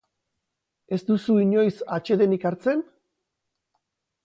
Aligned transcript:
Ez 0.97 0.99
duzu 1.09 1.35
inoiz 1.43 1.75
atsedenik 1.99 2.49
hartzen? 2.51 2.85